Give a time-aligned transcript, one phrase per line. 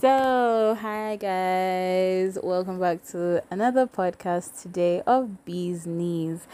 [0.00, 6.46] So, hi guys, welcome back to another podcast today of Bee's Knees.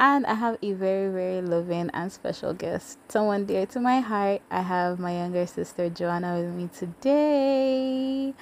[0.00, 4.42] And I have a very, very loving and special guest, someone dear to my heart.
[4.50, 8.34] I have my younger sister Joanna with me today.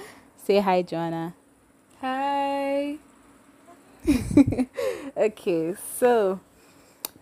[0.42, 1.34] Say hi, Joanna.
[2.00, 2.96] Hi.
[5.18, 6.41] okay, so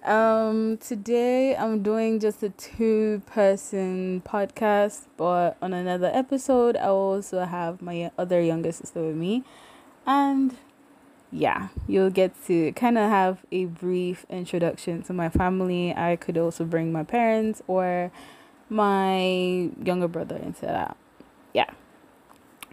[0.05, 7.44] um today I'm doing just a two person podcast, but on another episode I also
[7.44, 9.44] have my other younger sister with me.
[10.07, 10.57] And
[11.32, 15.94] yeah, you'll get to kind of have a brief introduction to my family.
[15.94, 18.13] I could also bring my parents or
[18.68, 20.96] my younger brother into that.
[21.52, 21.71] Yeah.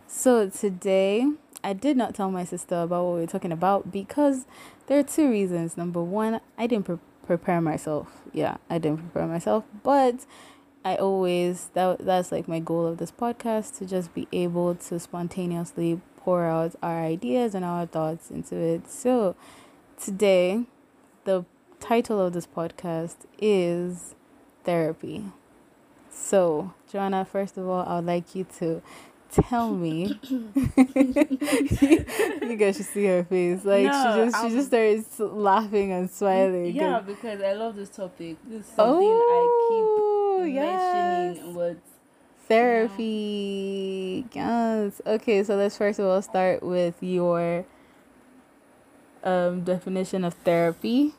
[0.07, 1.27] So today
[1.63, 4.45] I did not tell my sister about what we are talking about because
[4.87, 5.77] there are two reasons.
[5.77, 8.07] Number one, I didn't pre- prepare myself.
[8.33, 10.25] Yeah, I didn't prepare myself, but
[10.83, 14.99] I always that that's like my goal of this podcast to just be able to
[14.99, 18.89] spontaneously pour out our ideas and our thoughts into it.
[18.89, 19.35] So,
[19.99, 20.65] today
[21.23, 21.45] the
[21.79, 24.15] title of this podcast is
[24.63, 25.25] therapy.
[26.09, 28.81] So, Joanna, first of all, I would like you to
[29.31, 30.19] tell me.
[32.51, 33.63] You guys should see her face.
[33.63, 36.75] Like no, she just she I'm, just starts laughing and smiling.
[36.75, 38.37] Yeah and, because i love this topic.
[38.43, 41.35] This is something oh, i keep yes.
[41.37, 41.77] mentioning with
[42.47, 45.01] therapy yes.
[45.05, 47.65] Okay so let's first of all start with your
[49.23, 51.13] um definition of therapy.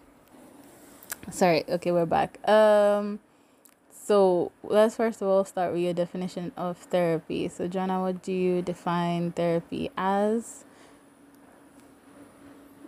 [1.31, 1.65] Sorry.
[1.67, 2.47] Okay we're back.
[2.47, 3.21] Um
[4.05, 7.49] so let's first of all start with your definition of therapy.
[7.49, 10.65] So, Joanna, what do you define therapy as?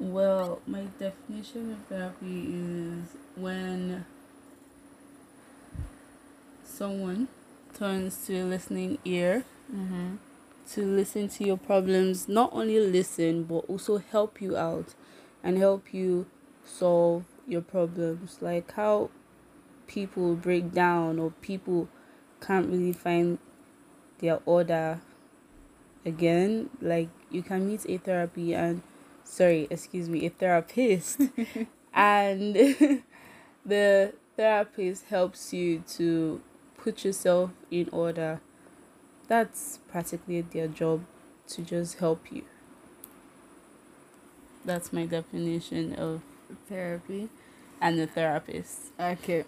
[0.01, 4.05] Well, my definition of therapy is when
[6.65, 7.29] someone
[7.73, 10.17] turns to a listening ear mm-hmm.
[10.73, 14.95] to listen to your problems, not only listen, but also help you out
[15.45, 16.27] and help you
[16.65, 18.39] solve your problems.
[18.41, 19.11] Like how
[19.87, 21.89] people break down or people
[22.41, 23.39] can't really find
[24.19, 25.01] their order
[26.05, 28.83] again like you can meet a therapy and
[29.25, 31.21] sorry excuse me a therapist.
[31.95, 32.57] And
[33.65, 36.41] the therapist helps you to
[36.77, 38.41] put yourself in order.
[39.29, 41.05] That's practically their job
[41.51, 42.45] to just help you.
[44.65, 46.23] That's my definition of
[46.69, 47.29] therapy
[47.81, 48.91] and the therapist.
[48.99, 49.45] Okay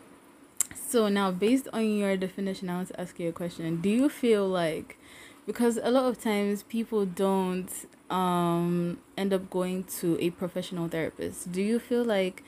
[0.89, 3.81] so now, based on your definition, I want to ask you a question.
[3.81, 4.99] Do you feel like,
[5.47, 7.71] because a lot of times people don't
[8.09, 12.43] um end up going to a professional therapist, do you feel like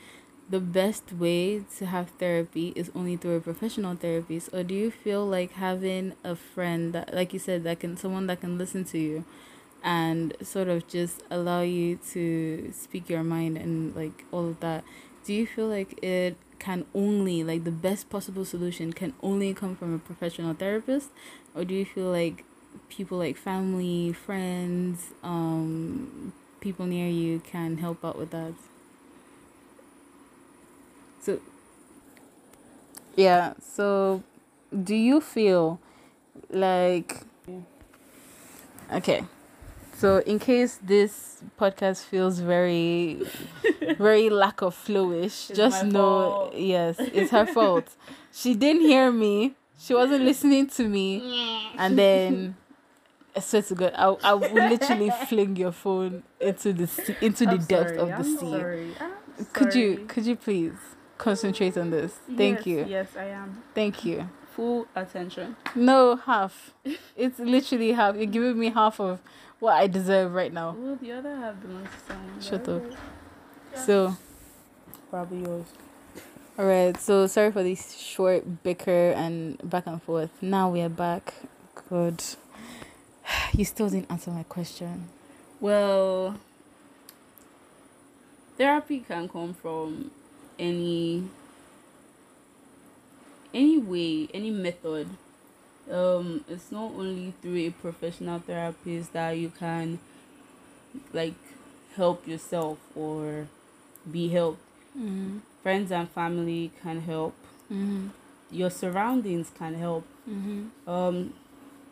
[0.49, 4.89] the best way to have therapy is only through a professional therapist, or do you
[4.91, 8.83] feel like having a friend that, like you said, that can someone that can listen
[8.85, 9.25] to you?
[9.81, 14.83] and sort of just allow you to speak your mind and like all of that
[15.23, 19.75] do you feel like it can only like the best possible solution can only come
[19.75, 21.09] from a professional therapist?
[21.55, 22.43] Or do you feel like
[22.89, 28.53] people like family friends um people near you can help out with that?
[31.21, 31.39] So
[33.15, 34.23] yeah so
[34.71, 35.79] do you feel
[36.49, 37.21] like
[38.93, 39.23] okay
[39.99, 43.21] so in case this podcast feels very
[43.97, 46.55] very lack of flowish, just know fault.
[46.55, 47.95] yes, it's her fault.
[48.31, 49.55] she didn't hear me.
[49.77, 51.71] She wasn't listening to me.
[51.77, 52.55] and then
[53.35, 57.45] I swear to God, I, I will literally fling your phone into the sea, into
[57.45, 58.51] the I'm depth sorry, of the I'm sea.
[58.51, 58.91] Sorry.
[59.53, 59.85] Could sorry.
[59.85, 60.73] you could you please
[61.17, 62.13] concentrate on this?
[62.37, 62.85] Thank yes, you.
[62.87, 63.63] Yes, I am.
[63.75, 64.29] Thank you.
[64.59, 65.55] Full attention.
[65.73, 66.73] No, half.
[67.15, 68.17] it's literally half.
[68.17, 69.21] You're giving me half of
[69.59, 70.75] what I deserve right now.
[70.77, 72.41] Well, the other half belongs to someone.
[72.41, 72.83] Shut up.
[73.85, 74.17] So,
[75.09, 75.65] probably yours.
[76.57, 76.99] All right.
[76.99, 80.31] So sorry for this short bicker and back and forth.
[80.41, 81.35] Now we are back.
[81.87, 82.21] Good.
[83.53, 85.07] You still didn't answer my question.
[85.61, 86.35] Well,
[88.57, 90.11] therapy can come from
[90.57, 91.29] any
[93.53, 95.09] any way, any method
[95.91, 99.99] um it's not only through a professional therapist that you can
[101.13, 101.33] like
[101.95, 103.47] help yourself or
[104.11, 104.61] be helped
[104.97, 105.39] mm-hmm.
[105.63, 107.33] friends and family can help
[107.71, 108.07] mm-hmm.
[108.51, 110.67] your surroundings can help mm-hmm.
[110.89, 111.33] um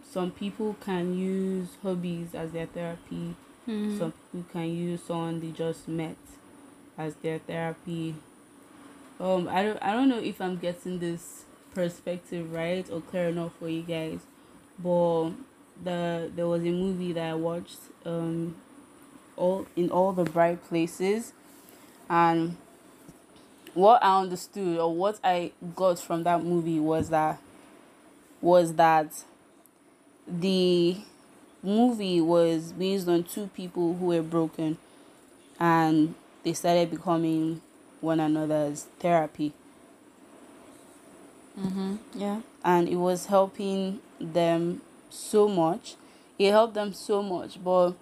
[0.09, 3.35] some people can use hobbies as their therapy
[3.67, 3.97] mm-hmm.
[3.97, 6.15] some people can use someone they just met
[6.97, 8.15] as their therapy
[9.19, 11.45] um i don't i don't know if i'm getting this
[11.77, 14.21] perspective right or clear enough for you guys.
[14.79, 15.29] But
[15.83, 18.55] the there was a movie that I watched um
[19.35, 21.33] all in all the bright places.
[22.09, 22.57] And
[23.75, 27.39] what I understood or what I got from that movie was that
[28.41, 29.23] was that
[30.27, 30.97] the
[31.61, 34.79] movie was based on two people who were broken.
[35.59, 37.61] And they started becoming
[38.01, 39.53] one another's therapy
[41.57, 41.95] Mm-hmm.
[42.15, 42.41] Yeah.
[42.63, 45.95] and it was helping them so much
[46.37, 47.93] it helped them so much but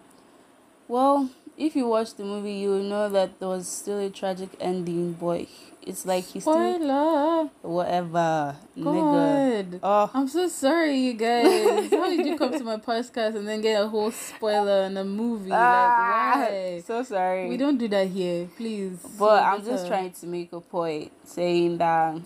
[0.90, 4.50] well if you watch the movie you will know that there was still a tragic
[4.60, 5.48] ending but
[5.81, 7.50] it's like he still Spoiler.
[7.62, 9.80] whatever nigga God.
[9.84, 11.92] oh I'm so sorry, you guys.
[11.92, 15.04] How did you come to my podcast and then get a whole spoiler in a
[15.06, 15.51] movie?
[15.54, 16.81] ah, like, why?
[16.86, 18.98] so sorry We don't do that here, please.
[19.18, 22.18] But So I'm just trying to make a point saying that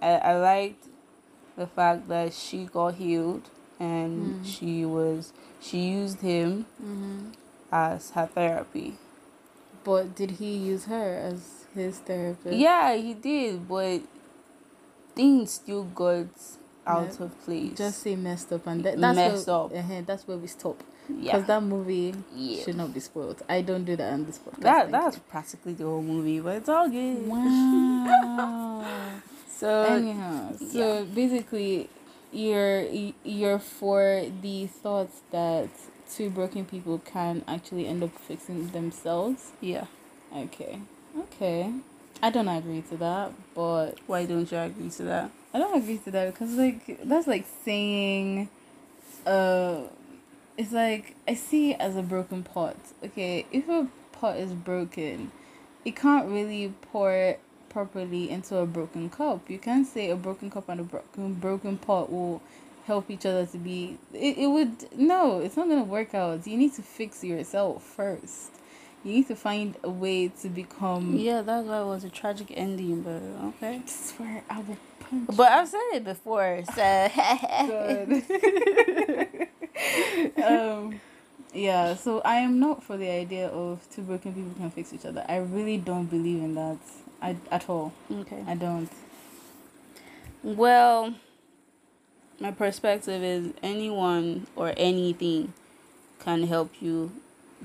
[0.00, 0.86] I, I liked
[1.56, 3.42] the fact that she got healed
[3.78, 4.44] and Mm.
[4.46, 7.34] she was she used him Mhm.
[7.72, 8.94] as her therapy.
[9.84, 12.56] But did he use her as his therapist?
[12.56, 14.00] Yeah, he did, but
[15.14, 16.26] things still got
[16.86, 17.76] out Yeah, of place.
[17.76, 19.72] Just say messed up, and that, that's Messed where, up.
[19.74, 20.82] uh that's where we stop.
[21.08, 21.38] Because yeah.
[21.40, 22.62] that movie yeah.
[22.62, 23.42] should not be spoiled.
[23.48, 24.60] I don't do that on this podcast.
[24.60, 27.26] That that's practically the whole movie, but it's all good.
[27.26, 28.84] wow.
[29.60, 31.90] So Anyhow, so basically,
[32.32, 32.86] you're
[33.24, 35.68] you're for the thoughts that
[36.10, 39.52] two broken people can actually end up fixing themselves.
[39.60, 39.84] yeah.
[40.34, 40.80] Okay,
[41.18, 41.74] okay.
[42.22, 45.30] I don't agree to that, but Why don't you agree to that?
[45.52, 48.48] I don't agree to that because like that's like saying,
[49.26, 49.82] uh,
[50.56, 52.76] it's like I see it as a broken pot.
[53.04, 55.32] Okay, if a pot is broken,
[55.84, 57.36] it can't really pour
[57.70, 59.48] properly into a broken cup.
[59.48, 62.42] You can't say a broken cup and a broken broken pot will
[62.86, 63.96] help each other to be.
[64.12, 66.46] It it would no, it's not gonna work out.
[66.46, 68.50] You need to fix yourself first.
[69.04, 71.16] You need to find a way to become.
[71.16, 73.80] Yeah, that's why it was a tragic ending, but okay.
[73.82, 75.30] I swear I will punch.
[75.34, 76.82] But I've said it before, so
[80.44, 81.00] um,
[81.54, 85.06] yeah, so I am not for the idea of two broken people can fix each
[85.06, 85.24] other.
[85.28, 86.76] I really don't believe in that.
[87.22, 87.92] I at all.
[88.10, 88.42] okay.
[88.46, 88.88] I don't.
[90.42, 91.14] Well,
[92.38, 95.52] my perspective is anyone or anything
[96.18, 97.12] can help you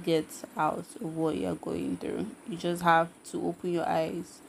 [0.03, 0.25] get
[0.57, 2.25] out of what you're going through.
[2.49, 4.39] You just have to open your eyes.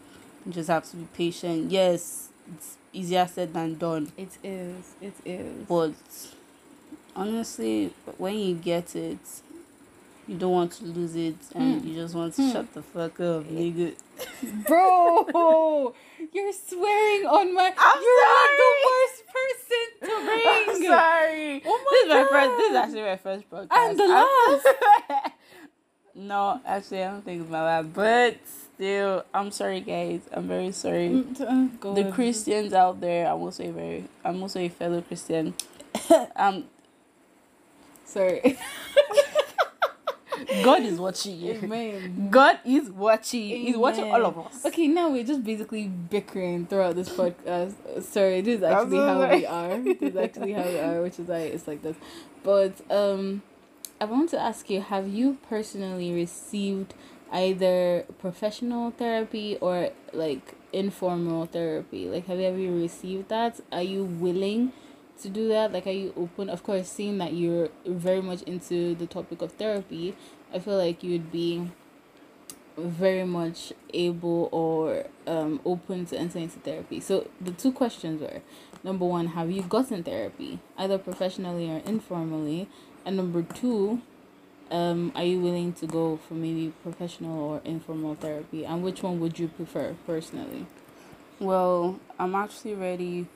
[0.45, 1.71] You just have to be patient.
[1.71, 4.11] Yes, it's easier said than done.
[4.17, 4.95] It is.
[5.01, 5.67] It is.
[5.69, 5.93] But
[7.15, 9.19] honestly, when you get it,
[10.27, 11.87] you don't want to lose it and Hmm.
[11.89, 12.53] you just want to Hmm.
[12.53, 13.95] shut the fuck up, nigga.
[14.67, 15.95] Bro,
[16.33, 17.73] you're swearing on my.
[17.77, 20.45] I'm you're like the worst person to ring.
[20.47, 21.63] I'm sorry.
[21.67, 22.51] Oh this is my first.
[22.59, 23.91] This is actually my first podcast.
[23.91, 25.33] And the I'm-
[26.15, 27.93] no, actually, I don't think it's my last.
[27.93, 30.21] But still, I'm sorry, guys.
[30.33, 31.09] I'm very sorry.
[31.09, 31.97] Mm, uh, God.
[31.97, 35.55] The Christians out there, I'm also a very, I'm also a fellow Christian.
[36.37, 36.65] um,
[38.05, 38.57] Sorry.
[40.63, 41.53] God is watching you.
[41.53, 42.29] Amen.
[42.31, 43.49] God is watching.
[43.49, 44.65] He's watching all of us.
[44.65, 47.75] Okay, now we're just basically bickering throughout this podcast.
[48.03, 49.37] Sorry, this is actually how sorry.
[49.39, 49.79] we are.
[49.81, 51.97] This is actually how we are, which is why it's like this.
[52.43, 53.43] But um,
[54.01, 56.95] I want to ask you: Have you personally received
[57.33, 62.09] either professional therapy or like informal therapy?
[62.09, 63.61] Like, have you ever received that?
[63.73, 64.73] Are you willing?
[65.21, 68.95] to do that like are you open of course seeing that you're very much into
[68.97, 70.15] the topic of therapy
[70.53, 71.71] i feel like you'd be
[72.77, 77.01] very much able or um open to enter into therapy.
[77.01, 78.43] So the two questions were
[78.85, 82.69] number one have you gotten therapy either professionally or informally?
[83.05, 84.03] And number two
[84.71, 88.65] um are you willing to go for maybe professional or informal therapy?
[88.65, 90.67] And which one would you prefer personally?
[91.39, 93.27] Well, I'm actually ready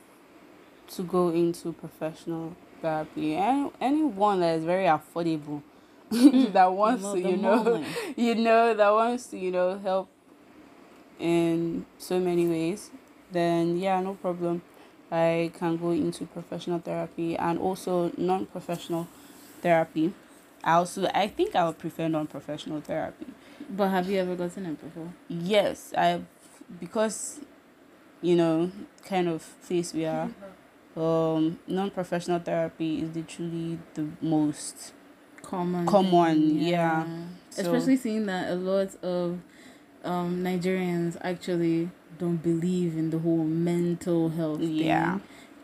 [0.93, 3.37] to go into professional therapy.
[3.37, 5.63] Any anyone that is very affordable,
[6.53, 7.87] that wants to, you know, moment.
[8.17, 10.09] you know, that wants to, you know, help
[11.21, 12.91] in so many ways,
[13.31, 14.63] then yeah, no problem.
[15.13, 19.07] I can go into professional therapy and also non-professional
[19.61, 20.15] therapy.
[20.65, 23.27] I also I think I would prefer non-professional therapy.
[23.69, 26.23] but have you ever gotten it before Yes, I
[26.81, 27.41] because
[28.21, 28.71] you know
[29.05, 30.31] kind of place we are.
[30.97, 34.93] Um, non-professional therapy is literally the most
[35.51, 37.05] common Common, thing, yeah.
[37.51, 39.39] So- especially seeing that a lot of
[40.05, 44.75] um Nigerians actually don't believe in the whole mental health thing.
[44.75, 45.19] Yeah.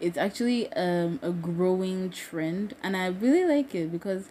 [0.06, 4.24] it's actually um a growing trend and I really like it because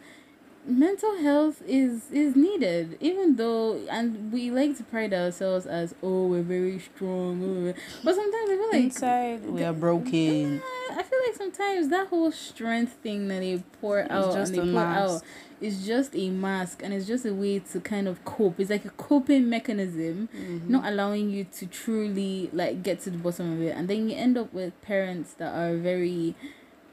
[0.68, 6.26] mental health is is needed even though and we like to pride ourselves as oh
[6.26, 11.04] we're very strong oh, but sometimes i feel like inside we are broken yeah, i
[11.04, 15.00] feel like sometimes that whole strength thing that they pour out and they pour mask.
[15.00, 15.22] out
[15.62, 18.86] is just a mask and it's just a way to kind of cope it's like
[18.86, 20.72] a coping mechanism mm-hmm.
[20.72, 24.16] not allowing you to truly like get to the bottom of it and then you
[24.16, 26.36] end up with parents that are very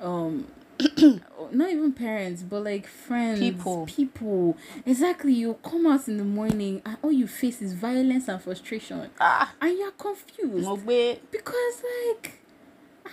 [0.01, 0.47] um
[1.53, 4.57] not even parents, but like friends, people, people.
[4.85, 5.33] Exactly.
[5.33, 9.53] You come out in the morning and all you face is violence and frustration, ah,
[9.61, 10.65] and you're confused.
[10.65, 12.41] No because like,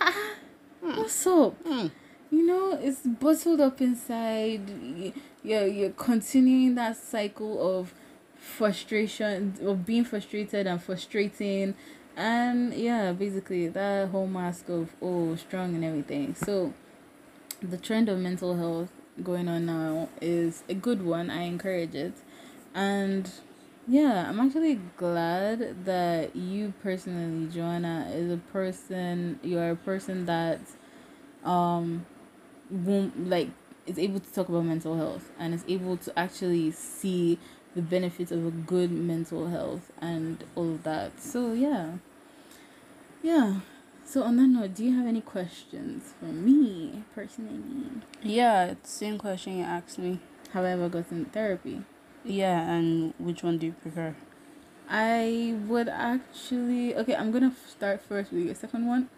[0.00, 0.34] ah,
[0.84, 0.96] mm.
[0.96, 1.62] what's up?
[1.64, 1.90] Mm.
[2.30, 5.12] You know, it's bottled up inside.
[5.42, 7.92] Yeah, you're continuing that cycle of
[8.36, 11.74] frustration, of being frustrated and frustrating.
[12.16, 16.34] And yeah, basically that whole mask of oh strong and everything.
[16.34, 16.72] So
[17.62, 18.90] the trend of mental health
[19.22, 21.30] going on now is a good one.
[21.30, 22.14] I encourage it.
[22.74, 23.30] And
[23.88, 30.60] yeah, I'm actually glad that you personally, Joanna, is a person you're a person that
[31.44, 32.06] um
[32.70, 33.48] won't like
[33.86, 37.38] is able to talk about mental health and is able to actually see
[37.74, 41.20] the benefits of a good mental health and all of that.
[41.20, 41.94] So yeah.
[43.22, 43.60] Yeah.
[44.10, 47.62] So on that note, do you have any questions for me personally?
[48.24, 50.18] Yeah, same question you asked me.
[50.52, 51.82] Have I ever gotten therapy?
[52.24, 54.16] Yeah, and which one do you prefer?
[54.88, 57.14] I would actually okay.
[57.14, 59.08] I'm gonna start first with your second one.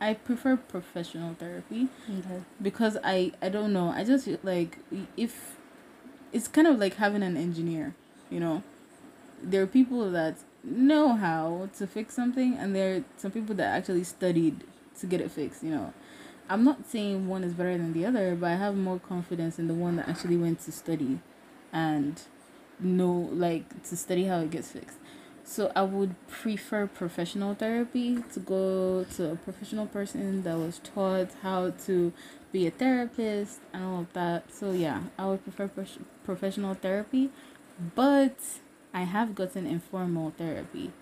[0.00, 1.88] I prefer professional therapy.
[2.08, 2.42] Okay.
[2.62, 3.88] Because I I don't know.
[3.88, 4.78] I just like
[5.16, 5.56] if
[6.32, 7.96] it's kind of like having an engineer,
[8.30, 8.62] you know.
[9.42, 13.66] There are people that know how to fix something and there are some people that
[13.66, 14.62] actually studied
[14.98, 15.92] to get it fixed you know.
[16.48, 19.68] I'm not saying one is better than the other but i have more confidence in
[19.68, 21.20] the one that actually went to study
[21.72, 22.20] and
[22.78, 24.98] know like to study how it gets fixed.
[25.44, 31.28] So i would prefer professional therapy to go to a professional person that was taught
[31.42, 32.12] how to
[32.52, 34.52] be a therapist and all of that.
[34.52, 37.30] So yeah i would prefer pro- professional therapy
[37.94, 38.36] but
[38.92, 40.92] I have gotten informal therapy.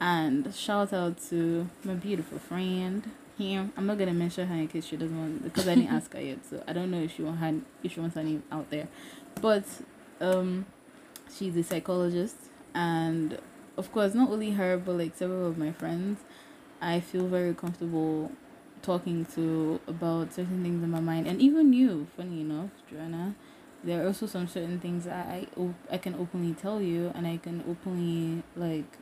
[0.00, 3.70] And shout out to my beautiful friend here.
[3.76, 6.20] I'm not gonna mention her in case she doesn't want because I didn't ask her
[6.20, 8.70] yet, so I don't know if she want her if she wants her name out
[8.70, 8.88] there.
[9.40, 9.64] But
[10.20, 10.66] um
[11.34, 12.36] she's a psychologist
[12.74, 13.38] and
[13.76, 16.20] of course not only her but like several of my friends
[16.80, 18.30] I feel very comfortable
[18.82, 23.34] talking to about certain things in my mind and even you, funny enough, Joanna
[23.84, 27.36] there are also some certain things I I, I can openly tell you and I
[27.36, 28.98] can openly like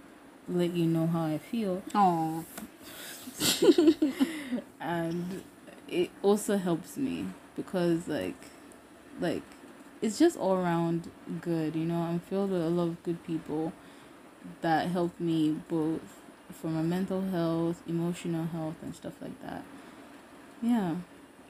[0.49, 1.83] let you know how I feel.
[1.95, 2.45] Oh.
[4.81, 5.43] and
[5.89, 8.43] it also helps me because like
[9.21, 9.43] like
[10.01, 11.11] it's just all around
[11.41, 12.03] good, you know.
[12.03, 13.73] I'm filled with a lot of good people
[14.61, 16.01] that help me both
[16.51, 19.65] for my mental health, emotional health and stuff like that.
[20.61, 20.97] Yeah.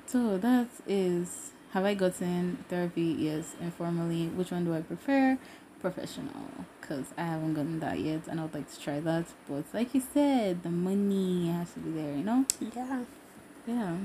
[0.07, 3.17] So that is have I gotten therapy?
[3.19, 4.29] Yes, informally.
[4.29, 5.39] Which one do I prefer?
[5.81, 9.27] Professional, because I haven't gotten that yet, and I would like to try that.
[9.49, 12.45] But like you said, the money has to be there, you know.
[12.61, 13.03] Yeah.
[13.67, 13.97] Yeah.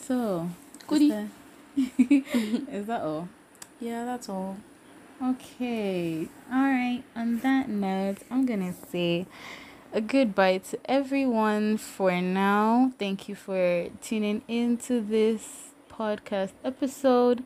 [0.00, 0.50] So.
[0.88, 1.06] Goodie.
[1.06, 1.28] Is
[1.76, 3.28] that, is that all?
[3.78, 4.56] Yeah, that's all.
[5.22, 6.28] Okay.
[6.50, 7.04] All right.
[7.14, 9.26] On that note, I'm gonna say
[9.92, 12.92] a goodbye to everyone for now.
[12.98, 17.44] Thank you for tuning into this podcast episode.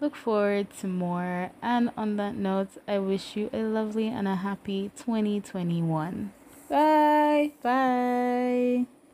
[0.00, 1.52] Look forward to more.
[1.62, 6.32] And on that note, I wish you a lovely and a happy 2021.
[6.68, 7.52] Bye.
[7.62, 8.86] Bye.